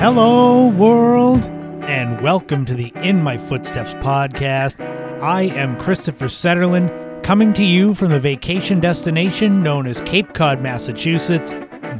Hello, 0.00 0.68
world, 0.68 1.44
and 1.82 2.22
welcome 2.22 2.64
to 2.64 2.72
the 2.72 2.90
In 3.02 3.22
My 3.22 3.36
Footsteps 3.36 3.92
podcast. 3.96 4.80
I 5.20 5.42
am 5.42 5.78
Christopher 5.78 6.24
Setterlund, 6.24 7.22
coming 7.22 7.52
to 7.52 7.62
you 7.62 7.92
from 7.92 8.08
the 8.08 8.18
vacation 8.18 8.80
destination 8.80 9.62
known 9.62 9.86
as 9.86 10.00
Cape 10.00 10.32
Cod, 10.32 10.62
Massachusetts. 10.62 11.52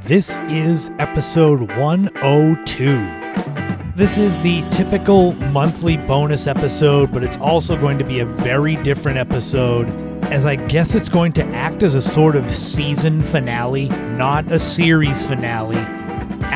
This 0.05 0.41
is 0.49 0.91
episode 0.99 1.71
102. 1.77 3.93
This 3.97 4.17
is 4.17 4.41
the 4.41 4.63
typical 4.71 5.33
monthly 5.53 5.99
bonus 5.99 6.47
episode, 6.47 7.13
but 7.13 7.23
it's 7.23 7.37
also 7.37 7.77
going 7.77 7.99
to 7.99 8.05
be 8.05 8.21
a 8.21 8.25
very 8.25 8.77
different 8.77 9.19
episode, 9.19 9.91
as 10.33 10.47
I 10.47 10.57
guess 10.57 10.95
it's 10.95 11.11
going 11.11 11.35
to 11.35 11.45
act 11.49 11.83
as 11.83 11.95
a 11.95 12.01
sort 12.01 12.35
of 12.35 12.51
season 12.51 13.23
finale, 13.23 13.91
not 14.17 14.51
a 14.51 14.59
series 14.59 15.27
finale 15.27 16.00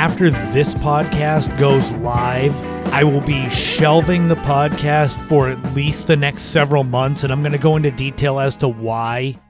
after 0.04 0.28
this 0.28 0.74
podcast 0.74 1.58
goes 1.58 1.90
live, 1.92 2.54
I 2.92 3.04
will 3.04 3.22
be 3.22 3.48
shelving 3.48 4.28
the 4.28 4.34
podcast 4.34 5.16
for 5.16 5.48
at 5.48 5.74
least 5.74 6.08
the 6.08 6.14
next 6.14 6.42
several 6.42 6.84
months, 6.84 7.24
and 7.24 7.32
I'm 7.32 7.40
going 7.40 7.52
to 7.52 7.58
go 7.58 7.76
into 7.76 7.90
detail 7.90 8.38
as 8.38 8.54
to 8.58 8.68
why. 8.68 9.40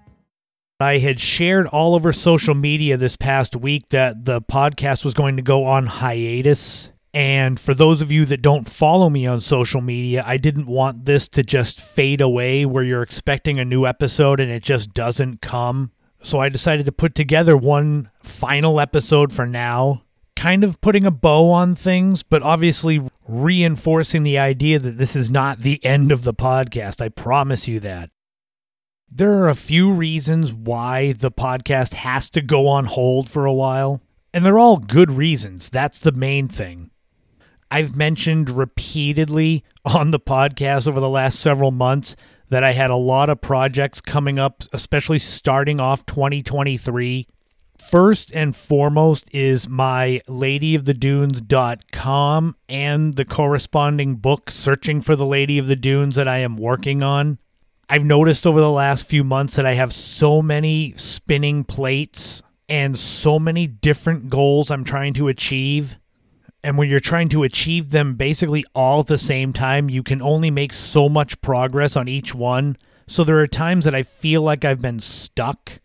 I 0.79 0.99
had 0.99 1.19
shared 1.19 1.67
all 1.67 1.97
over 1.97 2.13
social 2.13 2.55
media 2.55 2.97
this 2.97 3.17
past 3.17 3.57
week 3.57 3.89
that 3.89 4.27
the 4.27 4.41
podcast 4.43 5.05
was 5.05 5.13
going 5.13 5.39
to 5.39 5.43
go 5.43 5.65
on 5.65 5.87
hiatus. 5.87 6.93
And 7.13 7.59
for 7.59 7.75
those 7.75 8.01
of 8.01 8.13
you 8.13 8.25
that 8.27 8.41
don't 8.41 8.69
follow 8.69 9.11
me 9.11 9.27
on 9.27 9.41
social 9.41 9.81
media, 9.81 10.23
I 10.25 10.37
didn't 10.37 10.67
want 10.67 11.05
this 11.05 11.27
to 11.31 11.43
just 11.43 11.81
fade 11.81 12.21
away 12.21 12.65
where 12.65 12.85
you're 12.85 13.03
expecting 13.03 13.59
a 13.59 13.65
new 13.65 13.87
episode 13.87 14.39
and 14.39 14.53
it 14.53 14.63
just 14.63 14.95
doesn't 14.95 15.43
come. 15.43 15.91
So 16.23 16.39
I 16.39 16.49
decided 16.49 16.87
to 16.87 16.93
put 16.93 17.17
together 17.17 17.57
one 17.57 18.09
final 18.23 18.79
episode 18.79 19.33
for 19.33 19.47
now 19.47 20.05
kind 20.37 20.65
of 20.65 20.81
putting 20.81 21.07
a 21.07 21.11
bow 21.11 21.51
on 21.51 21.75
things, 21.75 22.23
but 22.23 22.43
obviously 22.43 23.01
reinforcing 23.27 24.23
the 24.23 24.39
idea 24.39 24.79
that 24.79 24.99
this 24.99 25.17
is 25.17 25.31
not 25.31 25.61
the 25.61 25.83
end 25.85 26.13
of 26.13 26.25
the 26.25 26.35
podcast. 26.35 27.01
I 27.01 27.09
promise 27.09 27.67
you 27.67 27.81
that. 27.81 28.11
There 29.11 29.35
are 29.35 29.49
a 29.49 29.55
few 29.55 29.93
reasons 29.93 30.53
why 30.53 31.13
the 31.13 31.31
podcast 31.31 31.95
has 31.95 32.29
to 32.31 32.43
go 32.43 32.67
on 32.67 32.87
hold 32.87 33.29
for 33.29 33.47
a 33.47 33.53
while, 33.53 34.01
and 34.33 34.45
they're 34.45 34.59
all 34.59 34.79
good 34.79 35.13
reasons. 35.13 35.71
That's 35.71 36.01
the 36.01 36.13
main 36.13 36.49
thing. 36.49 36.91
I've 37.71 37.97
mentioned 37.97 38.51
repeatedly 38.51 39.65
on 39.85 40.11
the 40.11 40.21
podcast 40.21 40.89
over 40.89 41.01
the 41.01 41.09
last 41.09 41.39
several 41.41 41.71
months 41.71 42.17
that 42.49 42.65
I 42.65 42.73
had 42.73 42.91
a 42.91 42.97
lot 42.97 43.31
of 43.31 43.41
projects 43.41 44.01
coming 44.01 44.39
up, 44.39 44.63
especially 44.73 45.19
starting 45.19 45.81
off 45.81 46.07
2023 46.07 47.27
First 47.91 48.33
and 48.33 48.57
foremost 48.57 49.29
is 49.33 49.69
my 49.69 50.23
ladyofthedunes.com 50.27 52.57
and 52.67 53.13
the 53.15 53.27
corresponding 53.27 54.17
book, 54.17 54.51
Searching 54.51 55.03
for 55.03 55.15
the 55.15 55.27
Lady 55.27 55.59
of 55.59 55.67
the 55.67 55.77
Dunes, 55.77 56.17
that 56.17 56.27
I 56.27 56.39
am 56.39 56.57
working 56.57 57.03
on. 57.03 57.39
I've 57.89 58.05
noticed 58.05 58.47
over 58.47 58.61
the 58.61 58.71
last 58.71 59.07
few 59.07 59.23
months 59.23 59.57
that 59.57 59.67
I 59.67 59.75
have 59.75 59.93
so 59.93 60.41
many 60.41 60.95
spinning 60.97 61.63
plates 61.63 62.43
and 62.71 62.99
so 62.99 63.39
many 63.39 63.67
different 63.67 64.31
goals 64.31 64.71
I'm 64.71 64.85
trying 64.85 65.13
to 65.15 65.29
achieve. 65.29 65.97
And 66.63 66.79
when 66.79 66.89
you're 66.89 67.01
trying 67.01 67.29
to 67.29 67.43
achieve 67.43 67.91
them 67.91 68.15
basically 68.15 68.65
all 68.75 69.01
at 69.01 69.09
the 69.09 69.19
same 69.19 69.53
time, 69.53 69.91
you 69.91 70.03
can 70.03 70.23
only 70.23 70.51
make 70.51 70.73
so 70.73 71.11
much 71.11 71.39
progress 71.43 71.97
on 71.97 72.09
each 72.09 72.35
one. 72.35 72.79
So 73.07 73.25
there 73.25 73.41
are 73.41 73.47
times 73.47 73.85
that 73.85 73.95
I 73.95 74.05
feel 74.05 74.41
like 74.41 74.65
I've 74.65 74.81
been 74.81 75.01
stuck 75.01 75.81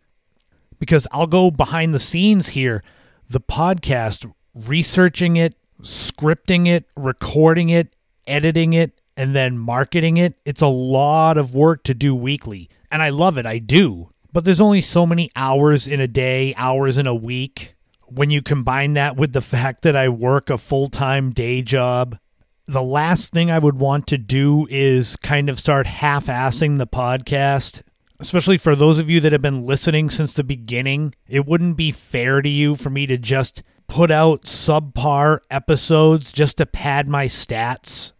because 0.80 1.06
I'll 1.12 1.28
go 1.28 1.52
behind 1.52 1.94
the 1.94 2.00
scenes 2.00 2.48
here, 2.48 2.82
the 3.28 3.40
podcast, 3.40 4.32
researching 4.54 5.36
it, 5.36 5.54
scripting 5.82 6.66
it, 6.66 6.86
recording 6.96 7.68
it, 7.70 7.94
editing 8.26 8.72
it, 8.72 9.00
and 9.16 9.36
then 9.36 9.58
marketing 9.58 10.16
it. 10.16 10.34
It's 10.44 10.62
a 10.62 10.66
lot 10.66 11.38
of 11.38 11.54
work 11.54 11.84
to 11.84 11.94
do 11.94 12.14
weekly. 12.14 12.68
And 12.90 13.02
I 13.02 13.10
love 13.10 13.38
it. 13.38 13.46
I 13.46 13.58
do. 13.58 14.10
But 14.32 14.44
there's 14.44 14.60
only 14.60 14.80
so 14.80 15.06
many 15.06 15.30
hours 15.36 15.86
in 15.86 16.00
a 16.00 16.08
day, 16.08 16.54
hours 16.56 16.98
in 16.98 17.06
a 17.06 17.14
week. 17.14 17.76
When 18.06 18.30
you 18.30 18.42
combine 18.42 18.94
that 18.94 19.16
with 19.16 19.32
the 19.32 19.40
fact 19.40 19.82
that 19.82 19.94
I 19.94 20.08
work 20.08 20.50
a 20.50 20.58
full 20.58 20.88
time 20.88 21.30
day 21.30 21.62
job, 21.62 22.18
the 22.66 22.82
last 22.82 23.32
thing 23.32 23.50
I 23.50 23.58
would 23.58 23.78
want 23.78 24.06
to 24.08 24.18
do 24.18 24.66
is 24.70 25.16
kind 25.16 25.48
of 25.48 25.58
start 25.58 25.86
half 25.86 26.26
assing 26.26 26.78
the 26.78 26.86
podcast 26.86 27.82
especially 28.20 28.58
for 28.58 28.76
those 28.76 28.98
of 28.98 29.08
you 29.08 29.20
that 29.20 29.32
have 29.32 29.42
been 29.42 29.64
listening 29.64 30.10
since 30.10 30.34
the 30.34 30.44
beginning, 30.44 31.14
it 31.26 31.46
wouldn't 31.46 31.76
be 31.76 31.90
fair 31.90 32.42
to 32.42 32.48
you 32.48 32.74
for 32.74 32.90
me 32.90 33.06
to 33.06 33.16
just 33.16 33.62
put 33.88 34.10
out 34.10 34.42
subpar 34.42 35.40
episodes 35.50 36.30
just 36.30 36.58
to 36.58 36.66
pad 36.66 37.08
my 37.08 37.26
stats. 37.26 38.12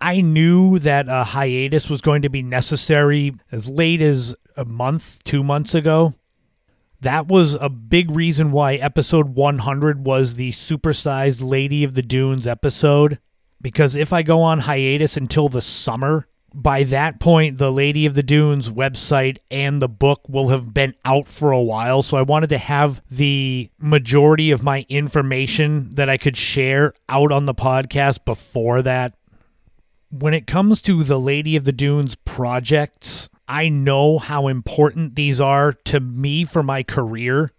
I 0.00 0.20
knew 0.20 0.78
that 0.78 1.08
a 1.08 1.24
hiatus 1.24 1.90
was 1.90 2.00
going 2.00 2.22
to 2.22 2.28
be 2.28 2.42
necessary 2.42 3.34
as 3.50 3.68
late 3.68 4.00
as 4.00 4.34
a 4.56 4.64
month, 4.64 5.22
two 5.24 5.42
months 5.42 5.74
ago. 5.74 6.14
That 7.00 7.28
was 7.28 7.54
a 7.54 7.68
big 7.68 8.10
reason 8.10 8.52
why 8.52 8.74
episode 8.76 9.34
100 9.34 10.06
was 10.06 10.34
the 10.34 10.52
supersized 10.52 11.42
Lady 11.42 11.84
of 11.84 11.94
the 11.94 12.02
Dunes 12.02 12.46
episode. 12.46 13.18
Because 13.60 13.96
if 13.96 14.12
I 14.12 14.22
go 14.22 14.42
on 14.42 14.60
hiatus 14.60 15.16
until 15.16 15.48
the 15.48 15.60
summer, 15.60 16.28
by 16.54 16.84
that 16.84 17.20
point, 17.20 17.58
the 17.58 17.72
Lady 17.72 18.06
of 18.06 18.14
the 18.14 18.22
Dunes 18.22 18.70
website 18.70 19.38
and 19.50 19.82
the 19.82 19.88
book 19.88 20.22
will 20.28 20.48
have 20.48 20.72
been 20.72 20.94
out 21.04 21.28
for 21.28 21.52
a 21.52 21.60
while. 21.60 22.02
So 22.02 22.16
I 22.16 22.22
wanted 22.22 22.48
to 22.48 22.58
have 22.58 23.02
the 23.10 23.70
majority 23.78 24.50
of 24.50 24.62
my 24.62 24.86
information 24.88 25.90
that 25.90 26.08
I 26.08 26.16
could 26.16 26.36
share 26.36 26.94
out 27.08 27.30
on 27.30 27.44
the 27.44 27.54
podcast 27.54 28.24
before 28.24 28.80
that. 28.82 29.14
When 30.10 30.32
it 30.32 30.46
comes 30.46 30.80
to 30.82 31.04
the 31.04 31.20
Lady 31.20 31.56
of 31.56 31.64
the 31.64 31.72
Dunes 31.72 32.14
projects, 32.14 33.28
I 33.46 33.68
know 33.68 34.18
how 34.18 34.48
important 34.48 35.14
these 35.14 35.40
are 35.40 35.72
to 35.72 36.00
me 36.00 36.44
for 36.44 36.62
my 36.62 36.82
career. 36.82 37.52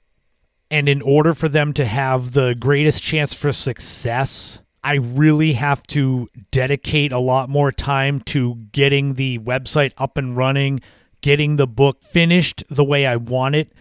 And 0.72 0.90
in 0.90 1.02
order 1.02 1.34
for 1.34 1.48
them 1.48 1.72
to 1.74 1.86
have 1.86 2.34
the 2.34 2.56
greatest 2.59 3.04
chance 3.04 3.34
for 3.34 3.52
success, 3.52 4.62
I 4.88 5.00
really 5.02 5.52
have 5.52 5.84
to 5.88 6.30
dedicate 6.50 7.12
a 7.12 7.20
lot 7.20 7.50
more 7.50 7.74
time 7.74 8.22
to 8.22 8.56
getting 8.72 9.16
the 9.16 9.38
website 9.40 9.92
up 9.98 10.18
and 10.18 10.38
running, 10.38 10.80
getting 11.20 11.58
the 11.58 11.68
book 11.68 12.02
finished 12.02 12.64
the 12.70 12.86
way 12.86 13.06
I 13.06 13.18
want 13.18 13.56
it, 13.56 13.74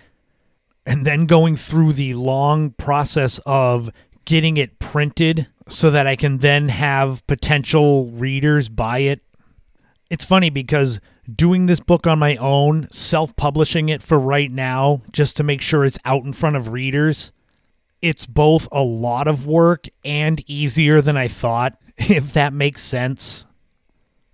and 0.85 1.07
then 1.07 1.27
going 1.27 1.55
through 1.55 1.93
the 1.93 2.15
long 2.15 2.71
process 2.71 3.39
of 3.47 3.89
getting 4.25 4.57
it 4.57 4.81
printed 4.81 5.47
so 5.69 5.93
that 5.93 6.09
I 6.09 6.17
can 6.17 6.39
then 6.39 6.71
have 6.71 7.25
potential 7.29 8.07
readers 8.07 8.69
buy 8.69 8.99
it. 8.99 9.21
It's 10.11 10.25
funny 10.25 10.51
because 10.51 10.99
doing 11.33 11.67
this 11.67 11.79
book 11.79 12.09
on 12.09 12.19
my 12.19 12.35
own, 12.35 12.89
self 12.91 13.37
publishing 13.37 13.89
it 13.91 14.03
for 14.03 14.19
right 14.19 14.51
now, 14.51 15.03
just 15.13 15.37
to 15.37 15.45
make 15.45 15.61
sure 15.63 15.85
it's 15.85 16.01
out 16.05 16.25
in 16.25 16.33
front 16.33 16.57
of 16.57 16.67
readers, 16.67 17.31
it's 18.03 18.27
both 18.27 18.69
a 18.71 18.83
lot 18.83 19.27
of 19.27 19.47
work 19.47 19.87
and 20.05 20.43
easier 20.49 21.01
than 21.01 21.17
I 21.17 21.29
thought, 21.29 21.79
if 21.99 22.33
that 22.35 22.53
makes 22.53 22.83
sense. 22.83 23.47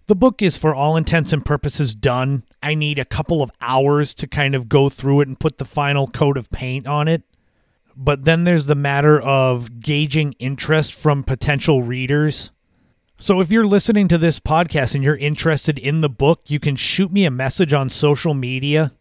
The 0.06 0.16
book 0.16 0.42
is, 0.42 0.58
for 0.58 0.74
all 0.74 0.96
intents 0.96 1.32
and 1.32 1.44
purposes, 1.44 1.94
done. 1.94 2.44
I 2.62 2.74
need 2.74 2.98
a 2.98 3.04
couple 3.04 3.40
of 3.42 3.52
hours 3.60 4.14
to 4.14 4.26
kind 4.26 4.54
of 4.54 4.68
go 4.68 4.88
through 4.88 5.22
it 5.22 5.28
and 5.28 5.38
put 5.38 5.58
the 5.58 5.64
final 5.64 6.06
coat 6.06 6.36
of 6.36 6.50
paint 6.50 6.86
on 6.86 7.08
it. 7.08 7.22
But 7.96 8.24
then 8.24 8.44
there's 8.44 8.66
the 8.66 8.74
matter 8.74 9.20
of 9.20 9.80
gauging 9.80 10.34
interest 10.38 10.94
from 10.94 11.24
potential 11.24 11.82
readers. 11.82 12.50
So 13.18 13.40
if 13.40 13.52
you're 13.52 13.66
listening 13.66 14.08
to 14.08 14.18
this 14.18 14.40
podcast 14.40 14.94
and 14.94 15.04
you're 15.04 15.16
interested 15.16 15.78
in 15.78 16.00
the 16.00 16.08
book, 16.08 16.42
you 16.48 16.58
can 16.58 16.74
shoot 16.74 17.12
me 17.12 17.24
a 17.24 17.30
message 17.30 17.72
on 17.72 17.88
social 17.88 18.34
media. 18.34 18.92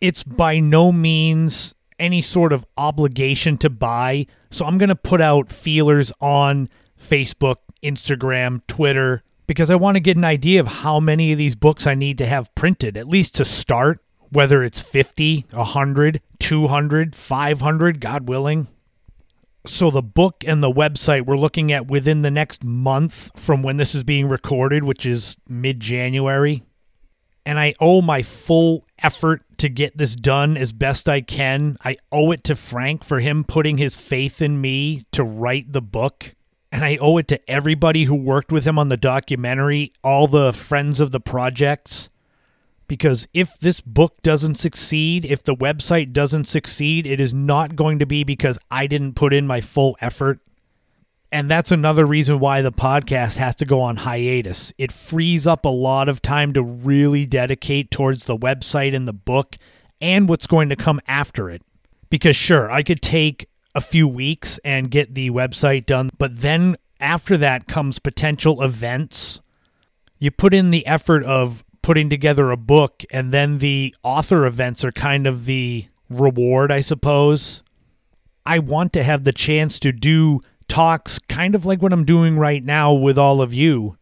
It's 0.00 0.24
by 0.24 0.60
no 0.60 0.90
means 0.90 1.74
any 2.00 2.22
sort 2.22 2.52
of 2.52 2.66
obligation 2.76 3.56
to 3.58 3.70
buy. 3.70 4.26
So 4.50 4.64
I'm 4.64 4.78
going 4.78 4.88
to 4.88 4.96
put 4.96 5.20
out 5.20 5.52
feelers 5.52 6.12
on 6.20 6.68
Facebook, 6.98 7.56
Instagram, 7.82 8.62
Twitter, 8.66 9.22
because 9.46 9.70
I 9.70 9.76
want 9.76 9.96
to 9.96 10.00
get 10.00 10.16
an 10.16 10.24
idea 10.24 10.60
of 10.60 10.66
how 10.66 10.98
many 10.98 11.32
of 11.32 11.38
these 11.38 11.54
books 11.54 11.86
I 11.86 11.94
need 11.94 12.18
to 12.18 12.26
have 12.26 12.54
printed, 12.54 12.96
at 12.96 13.08
least 13.08 13.34
to 13.36 13.44
start, 13.44 14.00
whether 14.30 14.62
it's 14.62 14.80
50, 14.80 15.46
100, 15.50 16.20
200, 16.38 17.14
500, 17.14 18.00
God 18.00 18.28
willing. 18.28 18.68
So 19.66 19.90
the 19.90 20.02
book 20.02 20.42
and 20.46 20.62
the 20.62 20.72
website 20.72 21.26
we're 21.26 21.36
looking 21.36 21.70
at 21.70 21.86
within 21.86 22.22
the 22.22 22.30
next 22.30 22.64
month 22.64 23.30
from 23.38 23.62
when 23.62 23.76
this 23.76 23.94
is 23.94 24.04
being 24.04 24.28
recorded, 24.28 24.84
which 24.84 25.04
is 25.04 25.36
mid 25.46 25.80
January 25.80 26.62
and 27.50 27.58
I 27.58 27.74
owe 27.80 28.02
my 28.02 28.22
full 28.22 28.86
effort 29.02 29.42
to 29.60 29.68
get 29.68 29.98
this 29.98 30.16
done 30.16 30.56
as 30.56 30.72
best 30.72 31.06
I 31.06 31.20
can. 31.20 31.76
I 31.84 31.98
owe 32.10 32.32
it 32.32 32.44
to 32.44 32.54
Frank 32.54 33.04
for 33.04 33.20
him 33.20 33.44
putting 33.44 33.76
his 33.76 33.94
faith 33.94 34.40
in 34.40 34.58
me 34.58 35.04
to 35.12 35.22
write 35.22 35.72
the 35.72 35.82
book. 35.82 36.34
And 36.72 36.82
I 36.82 36.96
owe 36.96 37.18
it 37.18 37.28
to 37.28 37.50
everybody 37.50 38.04
who 38.04 38.14
worked 38.14 38.52
with 38.52 38.66
him 38.66 38.78
on 38.78 38.88
the 38.88 38.96
documentary, 38.96 39.92
all 40.02 40.26
the 40.26 40.54
friends 40.54 40.98
of 40.98 41.10
the 41.10 41.20
projects. 41.20 42.08
Because 42.88 43.28
if 43.34 43.58
this 43.58 43.82
book 43.82 44.22
doesn't 44.22 44.54
succeed, 44.54 45.26
if 45.26 45.42
the 45.42 45.54
website 45.54 46.14
doesn't 46.14 46.44
succeed, 46.44 47.06
it 47.06 47.20
is 47.20 47.34
not 47.34 47.76
going 47.76 47.98
to 47.98 48.06
be 48.06 48.24
because 48.24 48.58
I 48.70 48.86
didn't 48.86 49.14
put 49.14 49.34
in 49.34 49.46
my 49.46 49.60
full 49.60 49.94
effort. 50.00 50.40
And 51.32 51.48
that's 51.50 51.70
another 51.70 52.04
reason 52.04 52.40
why 52.40 52.60
the 52.60 52.72
podcast 52.72 53.36
has 53.36 53.54
to 53.56 53.64
go 53.64 53.80
on 53.80 53.96
hiatus. 53.96 54.72
It 54.78 54.90
frees 54.90 55.46
up 55.46 55.64
a 55.64 55.68
lot 55.68 56.08
of 56.08 56.20
time 56.20 56.52
to 56.54 56.62
really 56.62 57.24
dedicate 57.24 57.90
towards 57.90 58.24
the 58.24 58.36
website 58.36 58.96
and 58.96 59.06
the 59.06 59.12
book 59.12 59.56
and 60.00 60.28
what's 60.28 60.48
going 60.48 60.70
to 60.70 60.76
come 60.76 61.00
after 61.06 61.48
it. 61.48 61.62
Because, 62.08 62.34
sure, 62.34 62.70
I 62.70 62.82
could 62.82 63.00
take 63.00 63.48
a 63.74 63.80
few 63.80 64.08
weeks 64.08 64.58
and 64.64 64.90
get 64.90 65.14
the 65.14 65.30
website 65.30 65.86
done, 65.86 66.10
but 66.18 66.40
then 66.40 66.76
after 66.98 67.36
that 67.36 67.68
comes 67.68 67.98
potential 67.98 68.62
events. 68.62 69.40
You 70.18 70.30
put 70.30 70.52
in 70.52 70.70
the 70.70 70.86
effort 70.86 71.24
of 71.24 71.64
putting 71.82 72.10
together 72.10 72.50
a 72.50 72.56
book, 72.56 73.04
and 73.10 73.32
then 73.32 73.58
the 73.58 73.94
author 74.02 74.44
events 74.44 74.84
are 74.84 74.92
kind 74.92 75.26
of 75.26 75.46
the 75.46 75.86
reward, 76.10 76.70
I 76.70 76.80
suppose. 76.80 77.62
I 78.44 78.58
want 78.58 78.92
to 78.94 79.02
have 79.02 79.24
the 79.24 79.32
chance 79.32 79.78
to 79.80 79.92
do 79.92 80.40
talks 80.70 81.18
kind 81.28 81.54
of 81.54 81.66
like 81.66 81.82
what 81.82 81.92
I'm 81.92 82.04
doing 82.04 82.38
right 82.38 82.64
now 82.64 82.92
with 82.92 83.18
all 83.18 83.42
of 83.42 83.52
you 83.52 83.98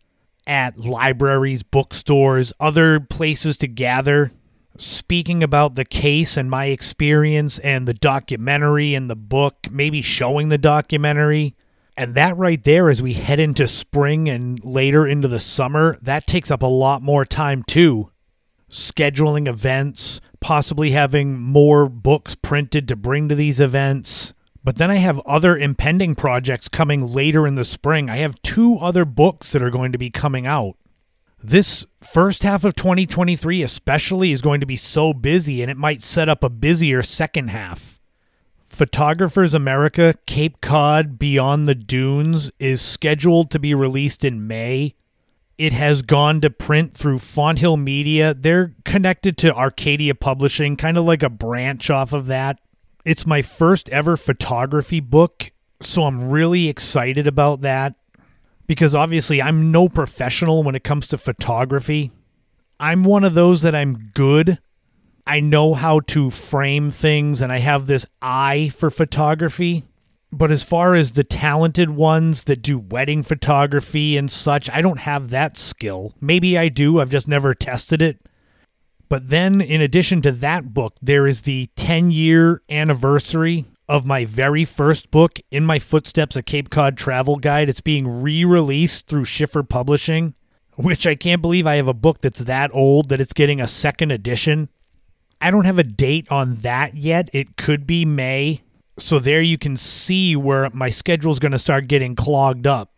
at 0.46 0.78
libraries, 0.78 1.62
bookstores, 1.62 2.52
other 2.60 3.00
places 3.00 3.56
to 3.58 3.66
gather, 3.66 4.32
speaking 4.76 5.42
about 5.42 5.74
the 5.74 5.84
case 5.84 6.36
and 6.36 6.50
my 6.50 6.66
experience 6.66 7.58
and 7.60 7.88
the 7.88 7.94
documentary 7.94 8.94
and 8.94 9.08
the 9.08 9.16
book, 9.16 9.66
maybe 9.70 10.02
showing 10.02 10.50
the 10.50 10.58
documentary. 10.58 11.56
And 11.96 12.14
that 12.14 12.36
right 12.36 12.62
there, 12.62 12.88
as 12.90 13.02
we 13.02 13.14
head 13.14 13.40
into 13.40 13.66
spring 13.66 14.28
and 14.28 14.62
later 14.62 15.06
into 15.06 15.26
the 15.26 15.40
summer, 15.40 15.98
that 16.02 16.26
takes 16.26 16.50
up 16.50 16.62
a 16.62 16.66
lot 16.66 17.02
more 17.02 17.24
time 17.24 17.62
too. 17.62 18.10
Scheduling 18.70 19.48
events, 19.48 20.20
possibly 20.40 20.90
having 20.90 21.38
more 21.38 21.88
books 21.88 22.34
printed 22.34 22.86
to 22.88 22.96
bring 22.96 23.28
to 23.28 23.34
these 23.34 23.58
events, 23.58 24.34
but 24.68 24.76
then 24.76 24.90
I 24.90 24.96
have 24.96 25.18
other 25.20 25.56
impending 25.56 26.14
projects 26.14 26.68
coming 26.68 27.06
later 27.06 27.46
in 27.46 27.54
the 27.54 27.64
spring. 27.64 28.10
I 28.10 28.16
have 28.16 28.42
two 28.42 28.76
other 28.76 29.06
books 29.06 29.50
that 29.52 29.62
are 29.62 29.70
going 29.70 29.92
to 29.92 29.98
be 29.98 30.10
coming 30.10 30.46
out. 30.46 30.76
This 31.42 31.86
first 32.02 32.42
half 32.42 32.64
of 32.64 32.74
2023, 32.74 33.62
especially, 33.62 34.30
is 34.30 34.42
going 34.42 34.60
to 34.60 34.66
be 34.66 34.76
so 34.76 35.14
busy, 35.14 35.62
and 35.62 35.70
it 35.70 35.78
might 35.78 36.02
set 36.02 36.28
up 36.28 36.44
a 36.44 36.50
busier 36.50 37.00
second 37.00 37.48
half. 37.48 37.98
Photographers 38.66 39.54
America 39.54 40.16
Cape 40.26 40.60
Cod 40.60 41.18
Beyond 41.18 41.64
the 41.64 41.74
Dunes 41.74 42.50
is 42.58 42.82
scheduled 42.82 43.50
to 43.52 43.58
be 43.58 43.72
released 43.72 44.22
in 44.22 44.46
May. 44.46 44.94
It 45.56 45.72
has 45.72 46.02
gone 46.02 46.42
to 46.42 46.50
print 46.50 46.94
through 46.94 47.20
Fonthill 47.20 47.78
Media. 47.78 48.34
They're 48.34 48.74
connected 48.84 49.38
to 49.38 49.56
Arcadia 49.56 50.14
Publishing, 50.14 50.76
kind 50.76 50.98
of 50.98 51.06
like 51.06 51.22
a 51.22 51.30
branch 51.30 51.88
off 51.88 52.12
of 52.12 52.26
that. 52.26 52.60
It's 53.04 53.26
my 53.26 53.42
first 53.42 53.88
ever 53.90 54.16
photography 54.16 55.00
book, 55.00 55.50
so 55.80 56.04
I'm 56.04 56.28
really 56.28 56.68
excited 56.68 57.26
about 57.26 57.60
that 57.62 57.94
because 58.66 58.94
obviously 58.94 59.40
I'm 59.40 59.72
no 59.72 59.88
professional 59.88 60.62
when 60.62 60.74
it 60.74 60.84
comes 60.84 61.08
to 61.08 61.18
photography. 61.18 62.12
I'm 62.78 63.02
one 63.04 63.24
of 63.24 63.34
those 63.34 63.62
that 63.62 63.74
I'm 63.74 64.10
good. 64.14 64.58
I 65.26 65.40
know 65.40 65.74
how 65.74 66.00
to 66.00 66.30
frame 66.30 66.90
things 66.90 67.42
and 67.42 67.50
I 67.52 67.58
have 67.58 67.86
this 67.86 68.06
eye 68.22 68.70
for 68.74 68.90
photography. 68.90 69.84
But 70.30 70.50
as 70.50 70.62
far 70.62 70.94
as 70.94 71.12
the 71.12 71.24
talented 71.24 71.90
ones 71.90 72.44
that 72.44 72.60
do 72.60 72.78
wedding 72.78 73.22
photography 73.22 74.16
and 74.18 74.30
such, 74.30 74.68
I 74.70 74.82
don't 74.82 74.98
have 74.98 75.30
that 75.30 75.56
skill. 75.56 76.14
Maybe 76.20 76.58
I 76.58 76.68
do, 76.68 77.00
I've 77.00 77.10
just 77.10 77.26
never 77.26 77.54
tested 77.54 78.02
it. 78.02 78.18
But 79.08 79.30
then, 79.30 79.60
in 79.60 79.80
addition 79.80 80.20
to 80.22 80.32
that 80.32 80.74
book, 80.74 80.96
there 81.00 81.26
is 81.26 81.42
the 81.42 81.68
10 81.76 82.10
year 82.10 82.62
anniversary 82.68 83.64
of 83.88 84.06
my 84.06 84.26
very 84.26 84.64
first 84.64 85.10
book, 85.10 85.40
In 85.50 85.64
My 85.64 85.78
Footsteps, 85.78 86.36
a 86.36 86.42
Cape 86.42 86.68
Cod 86.68 86.96
Travel 86.96 87.36
Guide. 87.36 87.70
It's 87.70 87.80
being 87.80 88.22
re 88.22 88.44
released 88.44 89.06
through 89.06 89.24
Schiffer 89.24 89.62
Publishing, 89.62 90.34
which 90.76 91.06
I 91.06 91.14
can't 91.14 91.40
believe 91.40 91.66
I 91.66 91.76
have 91.76 91.88
a 91.88 91.94
book 91.94 92.20
that's 92.20 92.40
that 92.40 92.70
old 92.74 93.08
that 93.08 93.20
it's 93.20 93.32
getting 93.32 93.60
a 93.60 93.66
second 93.66 94.10
edition. 94.10 94.68
I 95.40 95.50
don't 95.50 95.64
have 95.64 95.78
a 95.78 95.84
date 95.84 96.30
on 96.30 96.56
that 96.56 96.96
yet. 96.96 97.30
It 97.32 97.56
could 97.56 97.86
be 97.86 98.04
May. 98.04 98.62
So 98.98 99.18
there 99.18 99.40
you 99.40 99.56
can 99.56 99.76
see 99.76 100.36
where 100.36 100.68
my 100.70 100.90
schedule 100.90 101.32
is 101.32 101.38
going 101.38 101.52
to 101.52 101.58
start 101.58 101.86
getting 101.86 102.14
clogged 102.14 102.66
up 102.66 102.90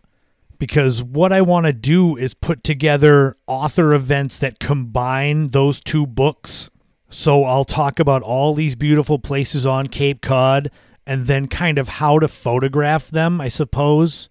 because 0.60 1.02
what 1.02 1.32
I 1.32 1.40
want 1.40 1.64
to 1.64 1.72
do 1.72 2.16
is 2.16 2.34
put 2.34 2.62
together 2.62 3.34
author 3.46 3.94
events 3.94 4.38
that 4.40 4.60
combine 4.60 5.48
those 5.48 5.80
two 5.80 6.06
books. 6.06 6.68
So 7.08 7.44
I'll 7.44 7.64
talk 7.64 7.98
about 7.98 8.22
all 8.22 8.52
these 8.52 8.76
beautiful 8.76 9.18
places 9.18 9.64
on 9.64 9.86
Cape 9.86 10.20
Cod 10.20 10.70
and 11.06 11.26
then 11.26 11.48
kind 11.48 11.78
of 11.78 11.88
how 11.88 12.18
to 12.18 12.28
photograph 12.28 13.08
them, 13.08 13.40
I 13.40 13.48
suppose. 13.48 14.28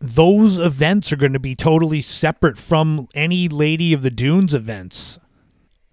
Those 0.00 0.58
events 0.58 1.12
are 1.12 1.16
going 1.16 1.32
to 1.34 1.38
be 1.38 1.54
totally 1.54 2.00
separate 2.00 2.58
from 2.58 3.06
any 3.14 3.48
Lady 3.48 3.92
of 3.92 4.02
the 4.02 4.10
Dunes 4.10 4.54
events. 4.54 5.20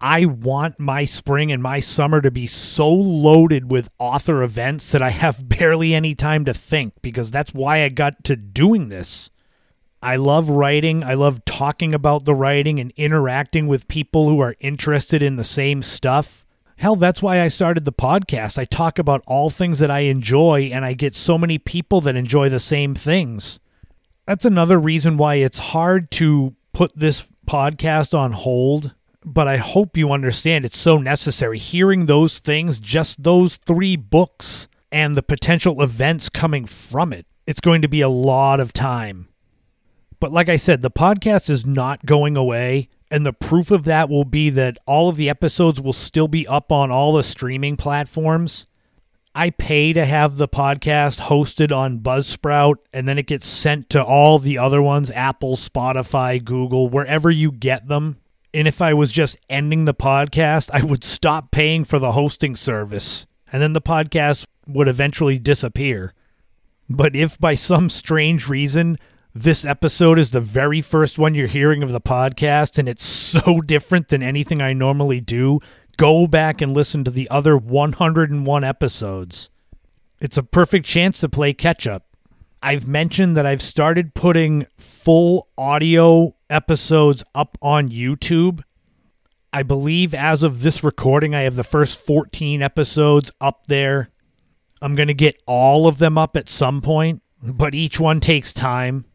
I 0.01 0.25
want 0.25 0.79
my 0.79 1.05
spring 1.05 1.51
and 1.51 1.61
my 1.61 1.79
summer 1.79 2.19
to 2.21 2.31
be 2.31 2.47
so 2.47 2.91
loaded 2.91 3.69
with 3.69 3.93
author 3.99 4.41
events 4.41 4.91
that 4.91 5.03
I 5.03 5.11
have 5.11 5.47
barely 5.47 5.93
any 5.93 6.15
time 6.15 6.45
to 6.45 6.53
think 6.55 6.93
because 7.03 7.29
that's 7.29 7.53
why 7.53 7.83
I 7.83 7.89
got 7.89 8.23
to 8.23 8.35
doing 8.35 8.89
this. 8.89 9.29
I 10.03 10.15
love 10.15 10.49
writing. 10.49 11.03
I 11.03 11.13
love 11.13 11.45
talking 11.45 11.93
about 11.93 12.25
the 12.25 12.33
writing 12.33 12.79
and 12.79 12.91
interacting 12.97 13.67
with 13.67 13.87
people 13.87 14.27
who 14.27 14.39
are 14.39 14.55
interested 14.59 15.21
in 15.21 15.35
the 15.35 15.43
same 15.43 15.81
stuff. 15.81 16.45
Hell, 16.77 16.95
that's 16.95 17.21
why 17.21 17.41
I 17.41 17.49
started 17.49 17.85
the 17.85 17.93
podcast. 17.93 18.57
I 18.57 18.65
talk 18.65 18.97
about 18.97 19.23
all 19.27 19.51
things 19.51 19.77
that 19.79 19.91
I 19.91 19.99
enjoy, 19.99 20.71
and 20.73 20.83
I 20.83 20.93
get 20.93 21.15
so 21.15 21.37
many 21.37 21.59
people 21.59 22.01
that 22.01 22.15
enjoy 22.15 22.49
the 22.49 22.59
same 22.59 22.95
things. 22.95 23.59
That's 24.25 24.45
another 24.45 24.79
reason 24.79 25.17
why 25.17 25.35
it's 25.35 25.59
hard 25.59 26.09
to 26.11 26.55
put 26.73 26.91
this 26.95 27.27
podcast 27.45 28.17
on 28.17 28.31
hold, 28.31 28.95
but 29.23 29.47
I 29.47 29.57
hope 29.57 29.95
you 29.95 30.11
understand 30.11 30.65
it's 30.65 30.79
so 30.79 30.97
necessary. 30.97 31.59
Hearing 31.59 32.07
those 32.07 32.39
things, 32.39 32.79
just 32.79 33.21
those 33.21 33.57
three 33.57 33.95
books, 33.95 34.67
and 34.91 35.15
the 35.15 35.23
potential 35.23 35.81
events 35.81 36.29
coming 36.29 36.65
from 36.65 37.13
it, 37.13 37.27
it's 37.45 37.61
going 37.61 37.83
to 37.83 37.87
be 37.87 38.01
a 38.01 38.09
lot 38.09 38.59
of 38.59 38.73
time. 38.73 39.27
But 40.21 40.31
like 40.31 40.49
I 40.49 40.55
said, 40.55 40.83
the 40.83 40.91
podcast 40.91 41.49
is 41.49 41.65
not 41.65 42.05
going 42.05 42.37
away. 42.37 42.87
And 43.09 43.25
the 43.25 43.33
proof 43.33 43.71
of 43.71 43.83
that 43.85 44.07
will 44.07 44.23
be 44.23 44.49
that 44.51 44.77
all 44.85 45.09
of 45.09 45.17
the 45.17 45.29
episodes 45.29 45.81
will 45.81 45.91
still 45.91 46.29
be 46.29 46.47
up 46.47 46.71
on 46.71 46.91
all 46.91 47.11
the 47.11 47.23
streaming 47.23 47.75
platforms. 47.75 48.67
I 49.33 49.49
pay 49.49 49.93
to 49.93 50.05
have 50.05 50.37
the 50.37 50.47
podcast 50.47 51.21
hosted 51.21 51.75
on 51.75 51.99
Buzzsprout, 51.99 52.75
and 52.93 53.07
then 53.07 53.17
it 53.17 53.25
gets 53.25 53.47
sent 53.47 53.89
to 53.89 54.03
all 54.03 54.39
the 54.39 54.57
other 54.57 54.81
ones 54.81 55.09
Apple, 55.11 55.55
Spotify, 55.55 56.41
Google, 56.41 56.87
wherever 56.87 57.31
you 57.31 57.51
get 57.51 57.87
them. 57.87 58.17
And 58.53 58.67
if 58.67 58.81
I 58.81 58.93
was 58.93 59.11
just 59.11 59.37
ending 59.49 59.85
the 59.85 59.93
podcast, 59.93 60.69
I 60.71 60.83
would 60.83 61.03
stop 61.03 61.51
paying 61.51 61.83
for 61.83 61.97
the 61.97 62.11
hosting 62.11 62.55
service, 62.55 63.25
and 63.51 63.61
then 63.61 63.73
the 63.73 63.81
podcast 63.81 64.45
would 64.67 64.87
eventually 64.87 65.39
disappear. 65.39 66.13
But 66.89 67.15
if 67.15 67.39
by 67.39 67.55
some 67.55 67.89
strange 67.89 68.49
reason 68.49 68.97
this 69.33 69.63
episode 69.63 70.19
is 70.19 70.31
the 70.31 70.41
very 70.41 70.81
first 70.81 71.17
one 71.17 71.33
you're 71.33 71.47
hearing 71.47 71.83
of 71.83 71.91
the 71.91 72.01
podcast, 72.01 72.77
and 72.77 72.89
it's 72.89 73.05
so 73.31 73.61
different 73.61 74.09
than 74.09 74.21
anything 74.21 74.61
I 74.61 74.73
normally 74.73 75.21
do. 75.21 75.59
Go 75.97 76.27
back 76.27 76.61
and 76.61 76.73
listen 76.73 77.03
to 77.03 77.11
the 77.11 77.29
other 77.29 77.57
101 77.57 78.63
episodes. 78.63 79.49
It's 80.19 80.37
a 80.37 80.43
perfect 80.43 80.85
chance 80.85 81.19
to 81.21 81.29
play 81.29 81.53
catch 81.53 81.87
up. 81.87 82.05
I've 82.63 82.87
mentioned 82.87 83.35
that 83.37 83.45
I've 83.45 83.61
started 83.61 84.13
putting 84.13 84.65
full 84.77 85.47
audio 85.57 86.35
episodes 86.49 87.23
up 87.33 87.57
on 87.61 87.89
YouTube. 87.89 88.61
I 89.51 89.63
believe 89.63 90.13
as 90.13 90.43
of 90.43 90.61
this 90.61 90.83
recording, 90.83 91.33
I 91.33 91.41
have 91.41 91.55
the 91.55 91.63
first 91.63 92.05
14 92.05 92.61
episodes 92.61 93.31
up 93.41 93.65
there. 93.67 94.09
I'm 94.81 94.95
going 94.95 95.07
to 95.07 95.13
get 95.13 95.41
all 95.47 95.87
of 95.87 95.97
them 95.97 96.17
up 96.17 96.37
at 96.37 96.49
some 96.49 96.81
point, 96.81 97.21
but 97.41 97.73
each 97.73 97.99
one 97.99 98.19
takes 98.19 98.53
time. 98.53 99.05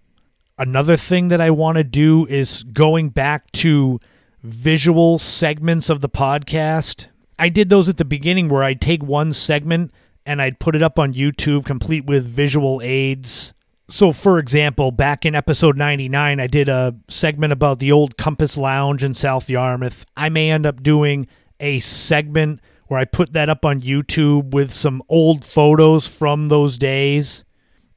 Another 0.59 0.97
thing 0.97 1.29
that 1.29 1.41
I 1.41 1.51
want 1.51 1.77
to 1.77 1.85
do 1.85 2.27
is 2.27 2.65
going 2.65 3.11
back 3.11 3.53
to 3.53 4.01
visual 4.43 5.19
segments 5.19 5.91
of 5.91 6.01
the 6.01 6.09
podcast. 6.09 7.09
I 7.39 7.51
did 7.51 7.69
those 7.69 7.91
at 7.91 7.99
the 7.99 8.07
beginning 8.07 8.49
where 8.49 8.63
I'd 8.63 8.81
take 8.81 9.03
one 9.03 9.35
segment 9.35 9.93
and 10.25 10.41
I'd 10.41 10.59
put 10.59 10.75
it 10.75 10.83
up 10.83 10.99
on 10.99 11.13
YouTube 11.13 11.67
complete 11.67 12.07
with 12.07 12.27
visual 12.27 12.81
aids. 12.83 13.53
So, 13.89 14.13
for 14.13 14.39
example, 14.39 14.91
back 14.91 15.27
in 15.27 15.35
episode 15.35 15.77
99, 15.77 16.41
I 16.41 16.47
did 16.47 16.69
a 16.69 16.97
segment 17.09 17.53
about 17.53 17.79
the 17.79 17.93
old 17.93 18.17
Compass 18.17 18.57
Lounge 18.57 19.05
in 19.05 19.13
South 19.13 19.51
Yarmouth. 19.51 20.07
I 20.17 20.31
may 20.31 20.51
end 20.51 20.65
up 20.65 20.83
doing 20.83 21.29
a 21.61 21.81
segment 21.81 22.61
where 22.87 22.99
I 22.99 23.05
put 23.05 23.35
that 23.35 23.49
up 23.49 23.65
on 23.65 23.83
YouTube 23.83 24.53
with 24.53 24.73
some 24.73 25.03
old 25.09 25.45
photos 25.45 26.09
from 26.09 26.49
those 26.49 26.79
days. 26.79 27.45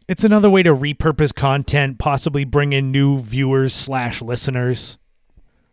It's 0.09 0.23
another 0.23 0.49
way 0.49 0.63
to 0.63 0.73
repurpose 0.73 1.35
content, 1.35 1.99
possibly 1.99 2.43
bring 2.43 2.73
in 2.73 2.91
new 2.91 3.19
viewers 3.19 3.75
slash 3.75 4.23
listeners. 4.23 4.97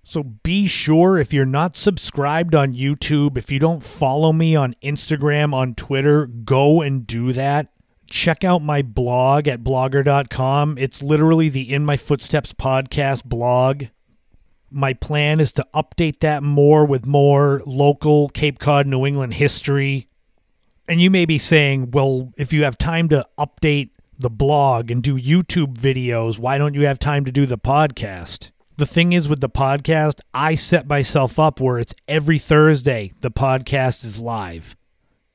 So 0.05 0.23
be 0.23 0.67
sure 0.67 1.17
if 1.17 1.33
you're 1.33 1.47
not 1.47 1.75
subscribed 1.75 2.55
on 2.55 2.75
YouTube, 2.75 3.39
if 3.39 3.51
you 3.51 3.59
don't 3.59 3.83
follow 3.83 4.35
me 4.35 4.55
on 4.55 4.75
Instagram, 4.83 5.55
on 5.55 5.75
Twitter, 5.75 6.27
go 6.27 6.83
and 6.83 7.07
do 7.07 7.33
that. 7.33 7.73
check 8.09 8.45
out 8.45 8.61
my 8.61 8.83
blog 8.83 9.49
at 9.49 9.65
blogger.com. 9.65 10.77
It's 10.77 11.03
literally 11.03 11.49
the 11.49 11.73
In 11.73 11.87
My 11.87 11.97
Footsteps 11.97 12.53
podcast 12.53 13.25
blog. 13.25 13.85
My 14.71 14.93
plan 14.93 15.41
is 15.41 15.51
to 15.53 15.67
update 15.75 16.21
that 16.21 16.43
more 16.43 16.85
with 16.85 17.07
more 17.07 17.63
local 17.65 18.29
Cape 18.29 18.59
Cod, 18.59 18.87
New 18.87 19.07
England 19.07 19.33
history. 19.33 20.09
And 20.87 21.01
you 21.01 21.11
may 21.11 21.25
be 21.25 21.39
saying, 21.39 21.93
well, 21.93 22.35
if 22.37 22.53
you 22.53 22.65
have 22.65 22.77
time 22.77 23.09
to 23.09 23.27
update 23.39 23.93
the 24.19 24.31
blog 24.31 24.91
and 24.91 25.03
do 25.03 25.19
YouTube 25.19 25.75
videos, 25.75 26.39
why 26.39 26.59
don't 26.59 26.75
you 26.75 26.87
have 26.87 26.99
time 26.99 27.25
to 27.25 27.33
do 27.33 27.47
the 27.47 27.59
podcast? 27.59 28.51
The 28.77 28.87
thing 28.87 29.13
is 29.13 29.29
with 29.29 29.41
the 29.41 29.49
podcast, 29.49 30.21
I 30.35 30.55
set 30.55 30.87
myself 30.87 31.39
up 31.39 31.61
where 31.61 31.79
it's 31.79 31.95
every 32.09 32.39
Thursday 32.39 33.13
the 33.21 33.31
podcast 33.31 34.05
is 34.05 34.19
live. 34.19 34.77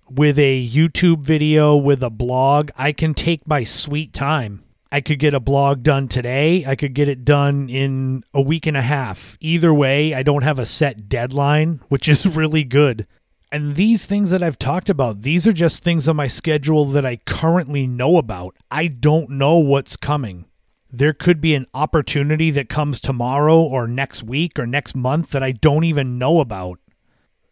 With 0.10 0.38
a 0.38 0.68
YouTube 0.68 1.22
video, 1.22 1.76
with 1.76 2.04
a 2.04 2.10
blog, 2.10 2.70
I 2.76 2.92
can 2.92 3.14
take 3.14 3.48
my 3.48 3.64
sweet 3.64 4.14
time. 4.14 4.64
I 4.92 5.00
could 5.00 5.20
get 5.20 5.34
a 5.34 5.40
blog 5.40 5.84
done 5.84 6.10
today. 6.10 6.66
I 6.66 6.76
could 6.76 6.94
get 6.94 7.08
it 7.08 7.24
done 7.24 7.70
in 7.70 8.24
a 8.34 8.42
week 8.42 8.68
and 8.68 8.76
a 8.76 8.82
half. 8.82 9.38
Either 9.40 9.74
way, 9.74 10.14
I 10.14 10.22
don't 10.22 10.44
have 10.44 10.60
a 10.60 10.66
set 10.66 11.08
deadline, 11.08 11.80
which 11.88 12.10
is 12.10 12.26
really 12.38 12.66
good. 12.66 13.08
And 13.52 13.76
these 13.76 14.06
things 14.06 14.30
that 14.30 14.42
I've 14.42 14.58
talked 14.58 14.90
about, 14.90 15.24
these 15.24 15.46
are 15.46 15.52
just 15.52 15.84
things 15.84 16.08
on 16.08 16.16
my 16.16 16.28
schedule 16.28 16.86
that 16.86 17.06
I 17.06 17.18
currently 17.18 17.86
know 17.86 18.18
about. 18.18 18.56
I 18.70 18.88
don't 18.88 19.32
know 19.32 19.58
what's 19.58 19.98
coming. 19.98 20.46
There 20.90 21.12
could 21.12 21.42
be 21.42 21.54
an 21.54 21.68
opportunity 21.74 22.50
that 22.52 22.70
comes 22.70 23.02
tomorrow 23.02 23.62
or 23.62 23.88
next 23.88 24.24
week 24.24 24.58
or 24.58 24.66
next 24.66 24.96
month 24.96 25.32
that 25.32 25.44
I 25.44 25.52
don't 25.52 25.84
even 25.84 26.18
know 26.18 26.40
about. 26.40 26.80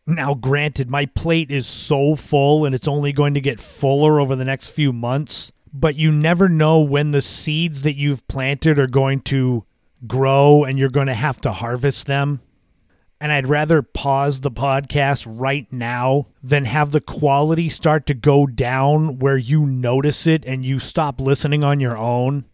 Now, 0.08 0.34
granted, 0.36 0.90
my 0.90 1.06
plate 1.06 1.52
is 1.52 1.68
so 1.68 2.16
full 2.16 2.66
and 2.66 2.74
it's 2.74 2.88
only 2.88 3.12
going 3.12 3.34
to 3.34 3.42
get 3.42 3.60
fuller 3.60 4.22
over 4.22 4.38
the 4.38 4.46
next 4.46 4.70
few 4.70 4.94
months, 4.94 5.52
but 5.74 5.96
you 5.96 6.12
never 6.12 6.48
know 6.48 6.80
when 6.80 7.12
the 7.12 7.22
seeds 7.22 7.82
that 7.82 7.98
you've 7.98 8.28
planted 8.30 8.80
are 8.80 8.88
going 8.88 9.22
to 9.24 9.66
grow 10.08 10.64
and 10.64 10.80
you're 10.80 10.90
going 10.90 11.08
to 11.08 11.14
have 11.14 11.42
to 11.42 11.52
harvest 11.52 12.08
them 12.08 12.40
and 13.22 13.32
I'd 13.32 13.50
rather 13.50 13.82
pause 13.82 14.42
the 14.42 14.52
podcast 14.52 15.26
right 15.28 15.72
now 15.72 16.28
than 16.42 16.66
have 16.66 16.92
the 16.92 17.02
quality 17.02 17.68
start 17.68 18.06
to 18.06 18.14
go 18.14 18.48
down 18.48 19.20
where 19.20 19.38
you 19.38 19.66
notice 19.66 20.26
it 20.26 20.46
and 20.46 20.64
you 20.64 20.80
stop 20.80 21.20
listening 21.20 21.64
on 21.64 21.80
your 21.80 21.98
own. 21.98 22.46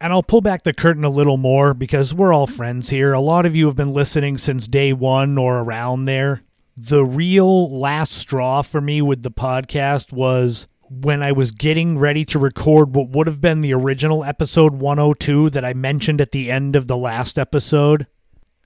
And 0.00 0.12
I'll 0.12 0.22
pull 0.22 0.42
back 0.42 0.62
the 0.62 0.74
curtain 0.74 1.04
a 1.04 1.10
little 1.10 1.38
more 1.38 1.74
because 1.74 2.14
we're 2.14 2.32
all 2.32 2.46
friends 2.46 2.90
here. 2.90 3.12
A 3.12 3.20
lot 3.20 3.46
of 3.46 3.56
you 3.56 3.66
have 3.66 3.76
been 3.76 3.94
listening 3.94 4.38
since 4.38 4.68
day 4.68 4.92
one 4.92 5.38
or 5.38 5.58
around 5.58 6.04
there. 6.04 6.42
The 6.76 7.04
real 7.04 7.80
last 7.80 8.12
straw 8.12 8.62
for 8.62 8.80
me 8.80 9.02
with 9.02 9.22
the 9.22 9.32
podcast 9.32 10.12
was 10.12 10.68
when 10.88 11.22
I 11.22 11.32
was 11.32 11.50
getting 11.50 11.98
ready 11.98 12.24
to 12.26 12.38
record 12.38 12.94
what 12.94 13.10
would 13.10 13.26
have 13.26 13.40
been 13.40 13.62
the 13.62 13.74
original 13.74 14.22
episode 14.22 14.74
102 14.74 15.50
that 15.50 15.64
I 15.64 15.74
mentioned 15.74 16.20
at 16.20 16.30
the 16.30 16.50
end 16.50 16.76
of 16.76 16.86
the 16.86 16.96
last 16.96 17.38
episode 17.38 18.06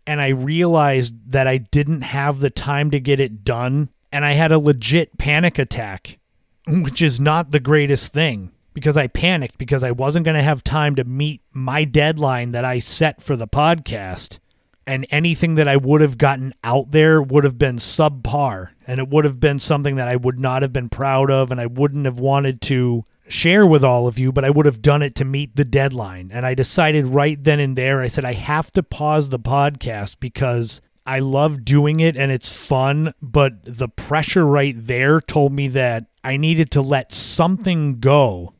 and 0.06 0.20
I 0.20 0.28
realized 0.28 1.14
that 1.32 1.46
I 1.46 1.58
didn't 1.58 2.02
have 2.02 2.40
the 2.40 2.50
time 2.50 2.90
to 2.90 3.00
get 3.00 3.20
it 3.20 3.44
done. 3.44 3.90
And 4.10 4.24
I 4.24 4.32
had 4.32 4.52
a 4.52 4.58
legit 4.58 5.16
panic 5.16 5.58
attack, 5.58 6.18
which 6.66 7.00
is 7.00 7.18
not 7.18 7.50
the 7.50 7.60
greatest 7.60 8.12
thing 8.12 8.52
because 8.74 8.96
I 8.96 9.06
panicked 9.06 9.58
because 9.58 9.82
I 9.82 9.90
wasn't 9.90 10.24
going 10.24 10.36
to 10.36 10.42
have 10.42 10.64
time 10.64 10.96
to 10.96 11.04
meet 11.04 11.40
my 11.52 11.84
deadline 11.84 12.52
that 12.52 12.64
I 12.64 12.78
set 12.78 13.22
for 13.22 13.36
the 13.36 13.48
podcast. 13.48 14.38
And 14.86 15.06
anything 15.10 15.54
that 15.54 15.68
I 15.68 15.76
would 15.76 16.00
have 16.00 16.18
gotten 16.18 16.52
out 16.64 16.90
there 16.90 17.22
would 17.22 17.44
have 17.44 17.56
been 17.56 17.76
subpar. 17.76 18.70
And 18.86 18.98
it 18.98 19.08
would 19.08 19.24
have 19.24 19.38
been 19.38 19.60
something 19.60 19.96
that 19.96 20.08
I 20.08 20.16
would 20.16 20.40
not 20.40 20.62
have 20.62 20.72
been 20.72 20.88
proud 20.88 21.30
of. 21.30 21.52
And 21.52 21.60
I 21.60 21.66
wouldn't 21.66 22.04
have 22.04 22.18
wanted 22.18 22.60
to 22.62 23.04
share 23.32 23.66
with 23.66 23.82
all 23.82 24.06
of 24.06 24.18
you, 24.18 24.30
but 24.30 24.44
I 24.44 24.50
would 24.50 24.66
have 24.66 24.82
done 24.82 25.02
it 25.02 25.14
to 25.16 25.24
meet 25.24 25.56
the 25.56 25.64
deadline. 25.64 26.30
And 26.32 26.44
I 26.44 26.54
decided 26.54 27.06
right 27.06 27.42
then 27.42 27.60
and 27.60 27.76
there, 27.76 28.00
I 28.00 28.08
said, 28.08 28.24
I 28.24 28.34
have 28.34 28.70
to 28.72 28.82
pause 28.82 29.30
the 29.30 29.38
podcast 29.38 30.16
because 30.20 30.80
I 31.06 31.18
love 31.18 31.64
doing 31.64 32.00
it 32.00 32.16
and 32.16 32.30
it's 32.30 32.66
fun, 32.66 33.14
but 33.20 33.64
the 33.64 33.88
pressure 33.88 34.44
right 34.44 34.76
there 34.76 35.20
told 35.20 35.52
me 35.52 35.68
that 35.68 36.06
I 36.22 36.36
needed 36.36 36.70
to 36.72 36.82
let 36.82 37.12
something 37.12 37.98
go. 37.98 38.54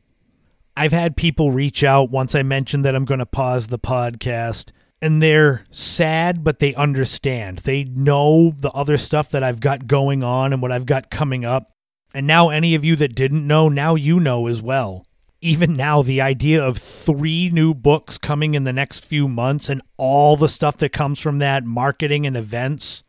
I've 0.77 0.93
had 0.93 1.17
people 1.17 1.53
reach 1.53 1.85
out 1.85 2.11
once 2.11 2.35
I 2.35 2.43
mentioned 2.43 2.85
that 2.85 2.97
I'm 2.97 3.05
going 3.05 3.21
to 3.21 3.27
pause 3.27 3.67
the 3.67 3.79
podcast, 3.79 4.71
and 5.03 5.21
they're 5.21 5.67
sad, 5.71 6.43
but 6.43 6.61
they 6.61 6.75
understand. 6.75 7.59
They 7.59 7.85
know 7.85 8.55
the 8.59 8.71
other 8.71 8.97
stuff 8.97 9.31
that 9.33 9.43
I've 9.43 9.61
got 9.61 9.87
going 9.87 10.25
on 10.25 10.53
and 10.53 10.63
what 10.63 10.73
I've 10.73 10.87
got 10.87 11.11
coming 11.11 11.45
up. 11.45 11.73
And 12.15 12.27
now, 12.27 12.51
any 12.51 12.75
of 12.75 12.85
you 12.85 12.95
that 12.97 13.15
didn't 13.15 13.47
know, 13.47 13.69
now 13.69 13.95
you 13.95 14.21
know 14.21 14.47
as 14.47 14.61
well. 14.61 15.07
Even 15.41 15.75
now, 15.75 16.03
the 16.03 16.21
idea 16.21 16.63
of 16.63 16.77
three 16.77 17.51
new 17.51 17.75
books 17.75 18.19
coming 18.19 18.55
in 18.55 18.65
the 18.65 18.73
next 18.73 19.05
few 19.05 19.27
months 19.27 19.69
and 19.69 19.83
all 19.97 20.37
the 20.37 20.49
stuff 20.49 20.77
that 20.79 20.93
comes 20.93 21.19
from 21.19 21.39
that 21.39 21.65
marketing 21.65 22.27
and 22.27 22.37
events, 22.37 23.03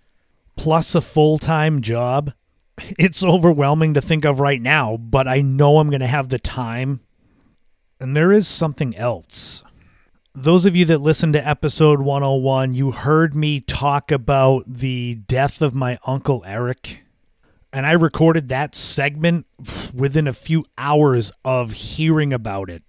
plus 0.56 0.96
a 0.96 1.02
full 1.02 1.38
time 1.38 1.82
job, 1.82 2.34
it's 2.78 3.24
overwhelming 3.24 3.94
to 3.94 4.02
think 4.02 4.26
of 4.26 4.40
right 4.40 4.62
now, 4.62 4.98
but 4.98 5.28
I 5.28 5.42
know 5.42 5.78
I'm 5.78 5.90
going 5.90 6.00
to 6.00 6.08
have 6.08 6.30
the 6.30 6.40
time. 6.40 7.02
And 8.00 8.16
there 8.16 8.32
is 8.32 8.48
something 8.48 8.96
else. 8.96 9.64
Those 10.34 10.66
of 10.66 10.76
you 10.76 10.84
that 10.86 10.98
listened 10.98 11.34
to 11.34 11.48
episode 11.48 12.02
101, 12.02 12.74
you 12.74 12.92
heard 12.92 13.36
me 13.36 13.60
talk 13.60 14.12
about 14.12 14.64
the 14.66 15.16
death 15.16 15.62
of 15.62 15.76
my 15.76 16.00
Uncle 16.06 16.44
Eric 16.48 17.03
and 17.74 17.88
I 17.88 17.94
recorded 17.94 18.50
that 18.50 18.76
segment 18.76 19.48
within 19.94 20.28
a 20.28 20.34
few 20.34 20.64
hours 20.78 21.32
of 21.44 21.74
hearing 21.74 22.32
about 22.32 22.70
it. 22.70 22.84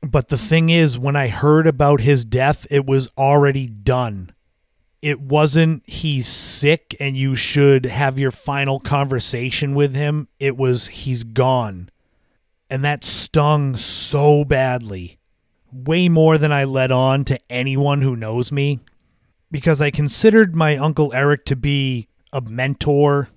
But 0.00 0.28
the 0.28 0.38
thing 0.38 0.68
is, 0.68 0.98
when 0.98 1.16
I 1.16 1.26
heard 1.26 1.66
about 1.66 2.00
his 2.00 2.24
death, 2.24 2.64
it 2.70 2.86
was 2.86 3.10
already 3.18 3.66
done. 3.66 4.32
It 5.02 5.20
wasn't 5.20 5.82
he's 5.88 6.28
sick 6.28 6.94
and 7.00 7.16
you 7.16 7.34
should 7.34 7.86
have 7.86 8.18
your 8.18 8.30
final 8.30 8.78
conversation 8.78 9.74
with 9.74 9.94
him. 9.94 10.28
It 10.38 10.56
was 10.56 10.86
he's 10.86 11.24
gone. 11.24 11.90
And 12.70 12.84
that 12.84 13.04
stung 13.04 13.76
so 13.76 14.44
badly. 14.44 15.18
Way 15.72 16.08
more 16.08 16.38
than 16.38 16.52
I 16.52 16.62
let 16.64 16.92
on 16.92 17.24
to 17.24 17.40
anyone 17.50 18.02
who 18.02 18.14
knows 18.14 18.52
me. 18.52 18.78
Because 19.50 19.80
I 19.80 19.90
considered 19.90 20.54
my 20.54 20.76
Uncle 20.76 21.12
Eric 21.12 21.44
to 21.46 21.56
be 21.56 22.08
a 22.32 22.40
mentor, 22.40 23.28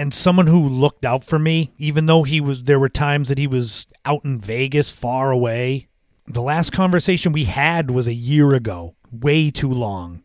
and 0.00 0.14
someone 0.14 0.46
who 0.46 0.66
looked 0.66 1.04
out 1.04 1.22
for 1.22 1.38
me, 1.38 1.74
even 1.76 2.06
though 2.06 2.22
he 2.22 2.40
was 2.40 2.62
there 2.62 2.78
were 2.80 2.88
times 2.88 3.28
that 3.28 3.36
he 3.36 3.46
was 3.46 3.86
out 4.06 4.24
in 4.24 4.40
Vegas 4.40 4.90
far 4.90 5.30
away. 5.30 5.88
The 6.26 6.40
last 6.40 6.72
conversation 6.72 7.32
we 7.32 7.44
had 7.44 7.90
was 7.90 8.08
a 8.08 8.14
year 8.14 8.54
ago, 8.54 8.94
way 9.12 9.50
too 9.50 9.68
long. 9.68 10.22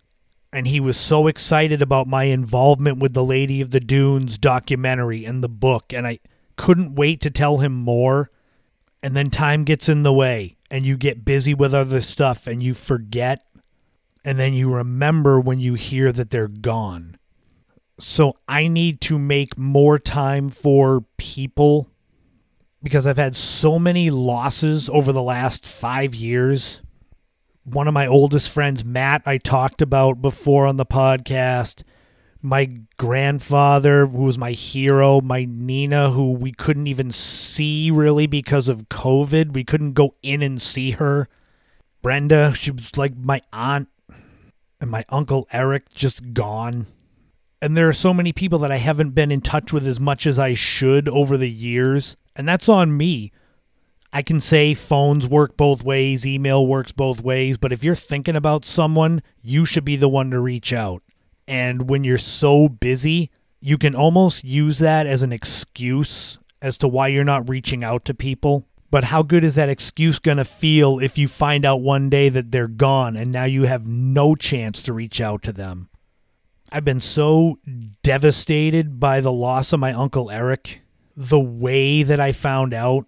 And 0.54 0.66
he 0.66 0.80
was 0.80 0.96
so 0.96 1.28
excited 1.28 1.82
about 1.82 2.08
my 2.08 2.24
involvement 2.24 3.00
with 3.00 3.14
the 3.14 3.24
Lady 3.26 3.60
of 3.60 3.72
the 3.72 3.82
Dunes 3.82 4.38
documentary 4.38 5.26
and 5.26 5.44
the 5.44 5.50
book, 5.50 5.92
and 5.92 6.08
I 6.08 6.20
couldn't 6.56 6.96
wait 6.96 7.20
to 7.20 7.30
tell 7.30 7.58
him 7.58 7.74
more. 7.74 8.32
And 9.04 9.14
then 9.14 9.30
time 9.30 9.66
gets 9.66 9.90
in 9.90 10.04
the 10.04 10.14
way, 10.14 10.56
and 10.72 10.86
you 10.86 10.96
get 10.96 11.26
busy 11.26 11.54
with 11.54 11.74
other 11.74 12.00
stuff, 12.00 12.48
and 12.48 12.64
you 12.64 12.74
forget. 12.74 13.44
And 14.24 14.40
then 14.40 14.54
you 14.54 14.74
remember 14.74 15.38
when 15.38 15.60
you 15.60 15.74
hear 15.74 16.14
that 16.14 16.30
they're 16.30 16.48
gone 16.48 17.18
so 18.00 18.38
I 18.48 18.68
need 18.68 19.02
to 19.02 19.18
make 19.18 19.58
more 19.58 19.98
time 19.98 20.50
for 20.50 21.06
people 21.18 21.90
because 22.84 23.08
I've 23.08 23.18
had 23.18 23.36
so 23.36 23.80
many 23.80 24.10
losses 24.10 24.90
over 24.90 25.12
the 25.12 25.22
last 25.22 25.66
five 25.66 26.14
years. 26.14 26.82
One 27.64 27.88
of 27.88 27.94
my 27.94 28.06
oldest 28.06 28.52
friends, 28.52 28.86
Matt, 28.86 29.24
I 29.26 29.38
talked 29.38 29.82
about 29.82 30.22
before 30.22 30.68
on 30.68 30.78
the 30.78 30.86
podcast. 30.86 31.84
My 32.42 32.66
grandfather, 32.98 34.06
who 34.06 34.24
was 34.24 34.38
my 34.38 34.52
hero, 34.52 35.20
my 35.20 35.48
Nina, 35.50 36.12
who 36.12 36.34
we 36.34 36.52
couldn't 36.52 36.86
even 36.86 37.10
see 37.10 37.90
really 37.90 38.28
because 38.28 38.68
of 38.68 38.90
COVID. 38.90 39.54
We 39.54 39.64
couldn't 39.64 39.94
go 39.94 40.14
in 40.22 40.44
and 40.44 40.62
see 40.62 40.92
her. 40.92 41.28
Brenda, 42.04 42.54
she 42.54 42.70
was 42.70 42.96
like 42.98 43.18
my 43.18 43.42
aunt. 43.52 43.88
And 44.80 44.92
my 44.92 45.06
uncle 45.10 45.48
Eric, 45.52 45.90
just 45.94 46.34
gone 46.34 46.86
and 47.66 47.76
there 47.76 47.90
are 47.90 47.94
so 47.94 48.14
many 48.14 48.32
people 48.32 48.60
that 48.60 48.72
I 48.72 48.78
haven't 48.78 49.16
been 49.16 49.32
in 49.32 49.42
touch 49.42 49.74
with 49.74 49.88
as 49.88 50.00
much 50.00 50.28
as 50.28 50.38
I 50.38 50.54
should 50.54 51.10
over 51.10 51.36
the 51.36 51.50
years, 51.50 52.16
and 52.36 52.48
that's 52.48 52.70
on 52.70 52.96
me. 52.96 53.32
I 54.14 54.22
can 54.22 54.40
say 54.40 54.76
phones 54.76 55.26
work 55.26 55.58
both 55.58 55.84
ways, 55.84 56.28
email 56.28 56.68
works 56.68 56.92
both 56.92 57.22
ways, 57.22 57.58
but 57.58 57.74
if 57.74 57.84
you're 57.84 57.96
thinking 57.96 58.36
about 58.36 58.66
someone, 58.66 59.24
you 59.42 59.66
should 59.66 59.84
be 59.84 59.96
the 59.96 60.08
one 60.08 60.30
to 60.30 60.40
reach 60.40 60.74
out. 60.74 61.02
And 61.48 61.90
when 61.90 62.04
you're 62.04 62.20
so 62.20 62.70
busy, 62.70 63.32
you 63.62 63.80
can 63.80 63.96
almost 63.96 64.44
use 64.44 64.78
that 64.78 65.08
as 65.08 65.24
an 65.24 65.34
excuse 65.34 66.38
as 66.62 66.78
to 66.78 66.88
why 66.88 67.08
you're 67.08 67.24
not 67.24 67.50
reaching 67.50 67.84
out 67.84 68.06
to 68.06 68.14
people. 68.14 68.68
But 68.92 69.06
how 69.06 69.24
good 69.24 69.44
is 69.44 69.56
that 69.56 69.70
excuse 69.70 70.20
going 70.20 70.38
to 70.38 70.46
feel 70.46 71.00
if 71.00 71.18
you 71.18 71.28
find 71.28 71.66
out 71.66 71.82
one 71.82 72.12
day 72.12 72.30
that 72.30 72.52
they're 72.52 72.68
gone 72.68 73.16
and 73.16 73.32
now 73.32 73.46
you 73.46 73.64
have 73.64 73.88
no 73.88 74.36
chance 74.36 74.84
to 74.84 74.94
reach 74.94 75.20
out 75.20 75.42
to 75.42 75.52
them? 75.52 75.90
I've 76.72 76.86
been 76.86 77.00
so 77.00 77.60
devastated 78.04 79.00
by 79.00 79.22
the 79.22 79.32
loss 79.32 79.72
of 79.74 79.80
my 79.80 79.94
uncle 79.94 80.32
Eric. 80.32 80.82
The 81.16 81.40
way 81.40 82.04
that 82.04 82.20
I 82.20 82.32
found 82.32 82.74
out, 82.74 83.06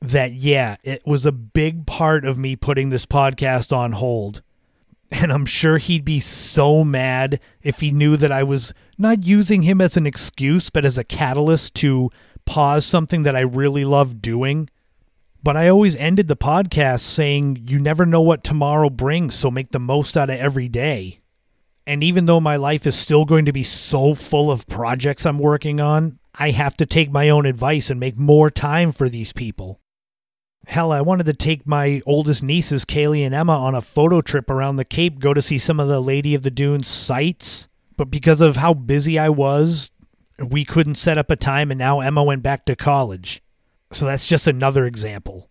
that, 0.00 0.32
yeah, 0.34 0.76
it 0.82 1.02
was 1.04 1.26
a 1.26 1.32
big 1.32 1.86
part 1.86 2.24
of 2.24 2.38
me 2.38 2.56
putting 2.56 2.90
this 2.90 3.06
podcast 3.06 3.76
on 3.76 3.92
hold. 3.92 4.42
And 5.10 5.32
I'm 5.32 5.46
sure 5.46 5.78
he'd 5.78 6.04
be 6.04 6.20
so 6.20 6.84
mad 6.84 7.40
if 7.62 7.80
he 7.80 7.90
knew 7.90 8.16
that 8.16 8.30
I 8.30 8.44
was 8.44 8.72
not 8.96 9.26
using 9.26 9.62
him 9.62 9.80
as 9.80 9.96
an 9.96 10.06
excuse, 10.06 10.70
but 10.70 10.84
as 10.84 10.96
a 10.96 11.04
catalyst 11.04 11.74
to 11.76 12.10
pause 12.44 12.86
something 12.86 13.24
that 13.24 13.34
I 13.34 13.40
really 13.40 13.84
love 13.84 14.22
doing. 14.22 14.70
But 15.42 15.56
I 15.56 15.68
always 15.68 15.96
ended 15.96 16.28
the 16.28 16.36
podcast 16.36 17.00
saying, 17.00 17.64
You 17.66 17.80
never 17.80 18.04
know 18.04 18.20
what 18.20 18.44
tomorrow 18.44 18.90
brings, 18.90 19.34
so 19.34 19.50
make 19.50 19.72
the 19.72 19.80
most 19.80 20.16
out 20.16 20.30
of 20.30 20.38
every 20.38 20.68
day. 20.68 21.19
And 21.86 22.04
even 22.04 22.26
though 22.26 22.40
my 22.40 22.56
life 22.56 22.86
is 22.86 22.94
still 22.94 23.24
going 23.24 23.46
to 23.46 23.52
be 23.52 23.62
so 23.62 24.14
full 24.14 24.50
of 24.50 24.66
projects 24.66 25.26
I'm 25.26 25.38
working 25.38 25.80
on, 25.80 26.18
I 26.34 26.50
have 26.50 26.76
to 26.76 26.86
take 26.86 27.10
my 27.10 27.28
own 27.28 27.46
advice 27.46 27.90
and 27.90 27.98
make 27.98 28.16
more 28.16 28.50
time 28.50 28.92
for 28.92 29.08
these 29.08 29.32
people. 29.32 29.80
Hell, 30.66 30.92
I 30.92 31.00
wanted 31.00 31.26
to 31.26 31.34
take 31.34 31.66
my 31.66 32.02
oldest 32.06 32.42
nieces, 32.42 32.84
Kaylee 32.84 33.24
and 33.24 33.34
Emma, 33.34 33.56
on 33.56 33.74
a 33.74 33.80
photo 33.80 34.20
trip 34.20 34.50
around 34.50 34.76
the 34.76 34.84
Cape, 34.84 35.18
go 35.18 35.34
to 35.34 35.42
see 35.42 35.58
some 35.58 35.80
of 35.80 35.88
the 35.88 36.00
Lady 36.00 36.34
of 36.34 36.42
the 36.42 36.50
Dunes 36.50 36.86
sites. 36.86 37.66
But 37.96 38.10
because 38.10 38.40
of 38.40 38.56
how 38.56 38.74
busy 38.74 39.18
I 39.18 39.30
was, 39.30 39.90
we 40.38 40.64
couldn't 40.64 40.94
set 40.94 41.18
up 41.18 41.30
a 41.30 41.36
time, 41.36 41.70
and 41.70 41.78
now 41.78 42.00
Emma 42.00 42.22
went 42.22 42.42
back 42.42 42.64
to 42.66 42.76
college. 42.76 43.42
So 43.92 44.06
that's 44.06 44.26
just 44.26 44.46
another 44.46 44.86
example. 44.86 45.48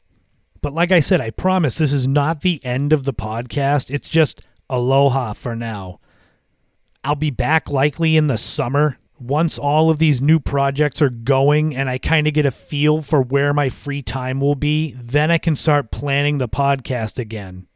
But 0.61 0.73
like 0.73 0.91
I 0.91 0.99
said, 0.99 1.21
I 1.21 1.31
promise 1.31 1.77
this 1.77 1.93
is 1.93 2.07
not 2.07 2.41
the 2.41 2.63
end 2.63 2.93
of 2.93 3.03
the 3.03 3.13
podcast. 3.13 3.91
It's 3.91 4.09
just 4.09 4.41
aloha 4.69 5.33
for 5.33 5.55
now. 5.55 5.99
I'll 7.03 7.15
be 7.15 7.31
back 7.31 7.69
likely 7.69 8.17
in 8.17 8.27
the 8.27 8.37
summer 8.37 8.97
once 9.19 9.59
all 9.59 9.89
of 9.89 9.99
these 9.99 10.21
new 10.21 10.39
projects 10.39 11.01
are 11.01 11.09
going 11.09 11.75
and 11.75 11.89
I 11.89 11.97
kind 11.97 12.27
of 12.27 12.33
get 12.33 12.45
a 12.45 12.51
feel 12.51 13.01
for 13.01 13.21
where 13.21 13.53
my 13.53 13.69
free 13.69 14.01
time 14.01 14.39
will 14.39 14.55
be, 14.55 14.93
then 14.93 15.29
I 15.29 15.37
can 15.37 15.55
start 15.55 15.91
planning 15.91 16.37
the 16.37 16.47
podcast 16.47 17.19
again. 17.19 17.67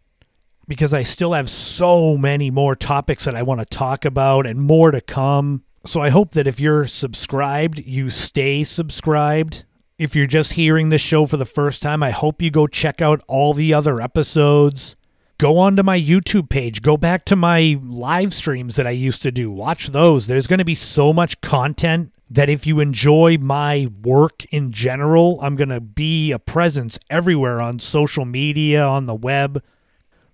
Because 0.67 0.93
I 0.93 1.03
still 1.03 1.33
have 1.33 1.49
so 1.49 2.17
many 2.17 2.49
more 2.49 2.75
topics 2.75 3.25
that 3.25 3.35
I 3.35 3.43
want 3.43 3.59
to 3.59 3.65
talk 3.65 4.05
about 4.05 4.47
and 4.47 4.61
more 4.61 4.91
to 4.91 5.01
come. 5.01 5.63
So 5.85 5.99
I 5.99 6.09
hope 6.09 6.31
that 6.31 6.47
if 6.47 6.59
you're 6.59 6.85
subscribed, 6.85 7.79
you 7.79 8.09
stay 8.09 8.63
subscribed. 8.63 9.65
If 9.97 10.15
you're 10.15 10.25
just 10.25 10.53
hearing 10.53 10.87
this 10.87 11.01
show 11.01 11.25
for 11.25 11.35
the 11.35 11.43
first 11.43 11.81
time, 11.81 12.01
I 12.01 12.11
hope 12.11 12.41
you 12.41 12.49
go 12.49 12.67
check 12.67 13.01
out 13.01 13.21
all 13.27 13.53
the 13.53 13.73
other 13.73 13.99
episodes 13.99 14.95
go 15.43 15.57
onto 15.57 15.83
my 15.83 15.99
YouTube 15.99 16.47
page, 16.47 16.81
go 16.81 16.95
back 16.95 17.25
to 17.25 17.35
my 17.35 17.77
live 17.83 18.33
streams 18.33 18.77
that 18.77 18.87
I 18.87 18.91
used 18.91 19.21
to 19.23 19.31
do, 19.31 19.51
watch 19.51 19.87
those. 19.87 20.25
There's 20.25 20.47
going 20.47 20.59
to 20.59 20.63
be 20.63 20.73
so 20.73 21.11
much 21.11 21.41
content 21.41 22.13
that 22.29 22.49
if 22.49 22.65
you 22.65 22.79
enjoy 22.79 23.37
my 23.41 23.89
work 24.03 24.45
in 24.53 24.71
general, 24.71 25.37
I'm 25.41 25.57
going 25.57 25.67
to 25.67 25.81
be 25.81 26.31
a 26.31 26.39
presence 26.39 26.97
everywhere 27.09 27.59
on 27.59 27.79
social 27.79 28.23
media, 28.23 28.85
on 28.85 29.05
the 29.05 29.13
web, 29.13 29.61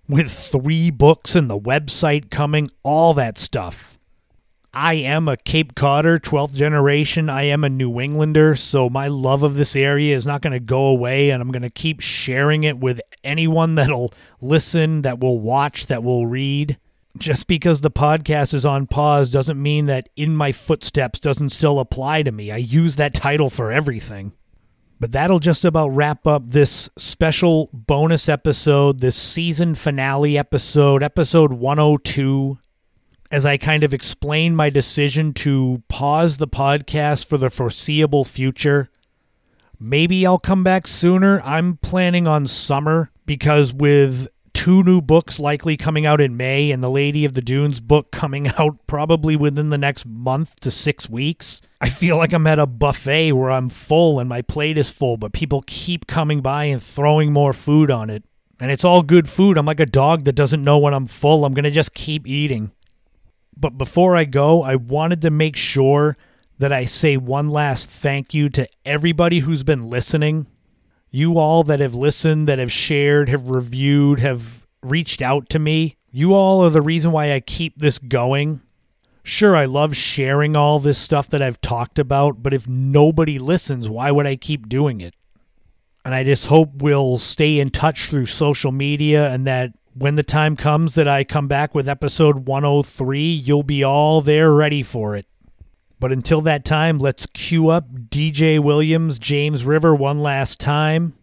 with 0.08 0.30
three 0.30 0.92
books 0.92 1.34
and 1.34 1.50
the 1.50 1.58
website 1.58 2.30
coming, 2.30 2.70
all 2.84 3.12
that 3.14 3.36
stuff. 3.36 3.98
I 4.72 4.94
am 4.94 5.26
a 5.26 5.36
Cape 5.36 5.74
Codder, 5.74 6.20
12th 6.20 6.54
generation. 6.54 7.28
I 7.28 7.42
am 7.44 7.64
a 7.64 7.68
New 7.68 8.00
Englander, 8.00 8.54
so 8.54 8.88
my 8.88 9.08
love 9.08 9.42
of 9.42 9.56
this 9.56 9.74
area 9.74 10.16
is 10.16 10.26
not 10.26 10.42
going 10.42 10.52
to 10.52 10.60
go 10.60 10.86
away, 10.86 11.30
and 11.30 11.42
I'm 11.42 11.50
going 11.50 11.62
to 11.62 11.70
keep 11.70 12.00
sharing 12.00 12.62
it 12.62 12.78
with 12.78 13.00
anyone 13.24 13.74
that'll 13.74 14.12
listen, 14.40 15.02
that 15.02 15.18
will 15.18 15.40
watch, 15.40 15.86
that 15.88 16.04
will 16.04 16.26
read. 16.26 16.78
Just 17.18 17.48
because 17.48 17.80
the 17.80 17.90
podcast 17.90 18.54
is 18.54 18.64
on 18.64 18.86
pause 18.86 19.32
doesn't 19.32 19.60
mean 19.60 19.86
that 19.86 20.08
In 20.14 20.36
My 20.36 20.52
Footsteps 20.52 21.18
doesn't 21.18 21.50
still 21.50 21.80
apply 21.80 22.22
to 22.22 22.30
me. 22.30 22.52
I 22.52 22.58
use 22.58 22.94
that 22.94 23.12
title 23.12 23.50
for 23.50 23.72
everything. 23.72 24.32
But 25.00 25.10
that'll 25.10 25.40
just 25.40 25.64
about 25.64 25.88
wrap 25.88 26.28
up 26.28 26.48
this 26.48 26.88
special 26.96 27.70
bonus 27.72 28.28
episode, 28.28 29.00
this 29.00 29.16
season 29.16 29.74
finale 29.74 30.38
episode, 30.38 31.02
episode 31.02 31.54
102 31.54 32.58
as 33.30 33.46
I 33.46 33.56
kind 33.56 33.84
of 33.84 33.94
explain 33.94 34.56
my 34.56 34.70
decision 34.70 35.32
to 35.34 35.82
pause 35.88 36.38
the 36.38 36.48
podcast 36.48 37.26
for 37.26 37.38
the 37.38 37.50
foreseeable 37.50 38.24
future. 38.24 38.90
Maybe 39.78 40.26
I'll 40.26 40.38
come 40.38 40.64
back 40.64 40.86
sooner. 40.86 41.40
I'm 41.42 41.76
planning 41.76 42.26
on 42.26 42.46
summer 42.46 43.10
because 43.26 43.72
with 43.72 44.28
two 44.52 44.82
new 44.82 45.00
books 45.00 45.38
likely 45.38 45.76
coming 45.76 46.04
out 46.04 46.20
in 46.20 46.36
May 46.36 46.70
and 46.70 46.82
the 46.82 46.90
Lady 46.90 47.24
of 47.24 47.32
the 47.32 47.40
Dunes 47.40 47.80
book 47.80 48.10
coming 48.12 48.48
out 48.58 48.76
probably 48.86 49.36
within 49.36 49.70
the 49.70 49.78
next 49.78 50.04
month 50.04 50.58
to 50.60 50.70
six 50.70 51.08
weeks, 51.08 51.62
I 51.80 51.88
feel 51.88 52.16
like 52.16 52.32
I'm 52.32 52.46
at 52.46 52.58
a 52.58 52.66
buffet 52.66 53.32
where 53.32 53.50
I'm 53.50 53.68
full 53.68 54.18
and 54.18 54.28
my 54.28 54.42
plate 54.42 54.76
is 54.76 54.90
full, 54.90 55.16
but 55.16 55.32
people 55.32 55.62
keep 55.66 56.06
coming 56.06 56.40
by 56.40 56.64
and 56.64 56.82
throwing 56.82 57.32
more 57.32 57.52
food 57.52 57.90
on 57.90 58.10
it. 58.10 58.24
And 58.58 58.70
it's 58.70 58.84
all 58.84 59.02
good 59.02 59.30
food. 59.30 59.56
I'm 59.56 59.64
like 59.64 59.80
a 59.80 59.86
dog 59.86 60.24
that 60.24 60.34
doesn't 60.34 60.62
know 60.62 60.76
when 60.76 60.92
I'm 60.92 61.06
full. 61.06 61.46
I'm 61.46 61.54
going 61.54 61.64
to 61.64 61.70
just 61.70 61.94
keep 61.94 62.26
eating. 62.26 62.72
But 63.56 63.78
before 63.78 64.16
I 64.16 64.24
go, 64.24 64.62
I 64.62 64.76
wanted 64.76 65.22
to 65.22 65.30
make 65.30 65.56
sure 65.56 66.16
that 66.58 66.72
I 66.72 66.84
say 66.84 67.16
one 67.16 67.48
last 67.48 67.88
thank 67.88 68.34
you 68.34 68.48
to 68.50 68.68
everybody 68.84 69.40
who's 69.40 69.62
been 69.62 69.88
listening. 69.88 70.46
You 71.10 71.38
all 71.38 71.64
that 71.64 71.80
have 71.80 71.94
listened, 71.94 72.46
that 72.48 72.58
have 72.58 72.70
shared, 72.70 73.28
have 73.28 73.48
reviewed, 73.48 74.20
have 74.20 74.66
reached 74.82 75.22
out 75.22 75.48
to 75.50 75.58
me. 75.58 75.96
You 76.10 76.34
all 76.34 76.64
are 76.64 76.70
the 76.70 76.82
reason 76.82 77.12
why 77.12 77.32
I 77.32 77.40
keep 77.40 77.78
this 77.78 77.98
going. 77.98 78.60
Sure, 79.22 79.54
I 79.54 79.64
love 79.64 79.96
sharing 79.96 80.56
all 80.56 80.78
this 80.78 80.98
stuff 80.98 81.28
that 81.30 81.42
I've 81.42 81.60
talked 81.60 81.98
about, 81.98 82.42
but 82.42 82.54
if 82.54 82.66
nobody 82.68 83.38
listens, 83.38 83.88
why 83.88 84.10
would 84.10 84.26
I 84.26 84.36
keep 84.36 84.68
doing 84.68 85.00
it? 85.00 85.14
And 86.04 86.14
I 86.14 86.24
just 86.24 86.46
hope 86.46 86.82
we'll 86.82 87.18
stay 87.18 87.58
in 87.58 87.70
touch 87.70 88.08
through 88.08 88.26
social 88.26 88.72
media 88.72 89.30
and 89.30 89.46
that 89.46 89.72
when 89.94 90.14
the 90.14 90.22
time 90.22 90.56
comes 90.56 90.94
that 90.94 91.08
I 91.08 91.24
come 91.24 91.48
back 91.48 91.74
with 91.74 91.88
episode 91.88 92.46
103, 92.46 93.20
you'll 93.20 93.62
be 93.62 93.82
all 93.82 94.20
there 94.20 94.52
ready 94.52 94.82
for 94.82 95.16
it. 95.16 95.26
But 95.98 96.12
until 96.12 96.40
that 96.42 96.64
time, 96.64 96.98
let's 96.98 97.26
cue 97.26 97.68
up 97.68 97.90
DJ 98.08 98.58
Williams, 98.58 99.18
James 99.18 99.64
River 99.64 99.94
one 99.94 100.20
last 100.20 100.60
time. 100.60 101.14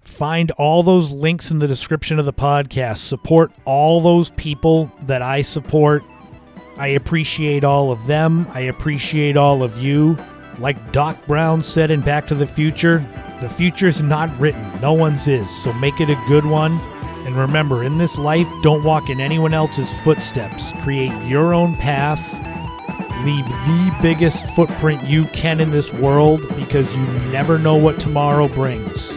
Find 0.00 0.50
all 0.52 0.82
those 0.82 1.10
links 1.10 1.50
in 1.50 1.58
the 1.58 1.68
description 1.68 2.18
of 2.18 2.24
the 2.24 2.32
podcast. 2.32 2.98
Support 2.98 3.52
all 3.64 4.00
those 4.00 4.30
people 4.30 4.90
that 5.02 5.20
I 5.20 5.42
support. 5.42 6.02
I 6.76 6.88
appreciate 6.88 7.64
all 7.64 7.90
of 7.90 8.06
them. 8.06 8.46
I 8.52 8.60
appreciate 8.60 9.36
all 9.36 9.62
of 9.62 9.78
you. 9.78 10.16
Like 10.58 10.92
Doc 10.92 11.18
Brown 11.26 11.62
said 11.62 11.90
in 11.90 12.00
Back 12.00 12.26
to 12.28 12.34
the 12.34 12.46
Future, 12.46 13.04
the 13.40 13.48
future's 13.48 14.00
not 14.00 14.34
written, 14.38 14.64
no 14.80 14.92
one's 14.92 15.26
is, 15.26 15.50
so 15.50 15.72
make 15.74 16.00
it 16.00 16.08
a 16.08 16.24
good 16.28 16.46
one 16.46 16.78
and 17.24 17.36
remember, 17.36 17.84
in 17.84 17.98
this 17.98 18.18
life, 18.18 18.48
don't 18.62 18.82
walk 18.84 19.08
in 19.10 19.20
anyone 19.20 19.54
else's 19.54 19.98
footsteps. 20.00 20.72
Create 20.82 21.12
your 21.26 21.54
own 21.54 21.74
path. 21.76 22.32
Leave 23.24 23.46
the 23.46 23.96
biggest 24.02 24.44
footprint 24.54 25.02
you 25.04 25.24
can 25.26 25.60
in 25.60 25.70
this 25.70 25.92
world 25.92 26.40
because 26.56 26.92
you 26.94 27.06
never 27.30 27.58
know 27.58 27.76
what 27.76 28.00
tomorrow 28.00 28.48
brings. 28.48 29.16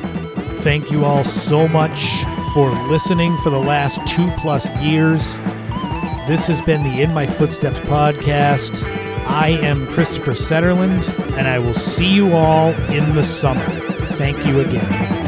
Thank 0.61 0.91
you 0.91 1.05
all 1.05 1.23
so 1.23 1.67
much 1.67 2.23
for 2.53 2.69
listening 2.87 3.35
for 3.39 3.49
the 3.49 3.59
last 3.59 4.05
two 4.07 4.27
plus 4.37 4.69
years. 4.81 5.37
This 6.27 6.47
has 6.47 6.61
been 6.61 6.83
the 6.83 7.01
In 7.01 7.13
My 7.13 7.25
Footsteps 7.27 7.79
podcast. 7.79 8.83
I 9.27 9.49
am 9.49 9.85
Christopher 9.87 10.31
Setterlund, 10.31 11.37
and 11.37 11.47
I 11.47 11.59
will 11.59 11.73
see 11.73 12.13
you 12.13 12.33
all 12.33 12.69
in 12.91 13.13
the 13.15 13.23
summer. 13.23 13.65
Thank 13.65 14.45
you 14.45 14.61
again. 14.61 15.24